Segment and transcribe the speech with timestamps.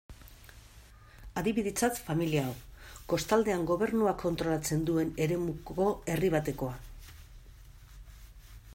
[1.41, 2.53] Adibidetzat, familia hau,
[3.13, 6.75] kostaldean gobernuak kontrolatzen duen eremuko herri batekoa.